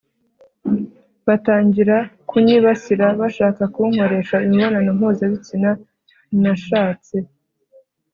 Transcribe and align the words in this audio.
batangiraga 1.27 2.07
kunyibasira 2.29 3.05
bashaka 3.19 3.61
kunkoresha 3.73 4.35
imibonano 4.45 4.89
mpuzabitsina 4.97 5.71
nashatse 6.41 7.15